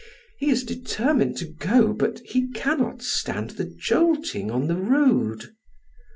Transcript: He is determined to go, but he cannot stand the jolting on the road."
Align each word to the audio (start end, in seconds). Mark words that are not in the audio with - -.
He 0.39 0.49
is 0.49 0.63
determined 0.63 1.37
to 1.37 1.45
go, 1.45 1.93
but 1.93 2.21
he 2.25 2.47
cannot 2.55 3.03
stand 3.03 3.51
the 3.51 3.65
jolting 3.65 4.49
on 4.49 4.65
the 4.65 4.75
road." 4.77 5.53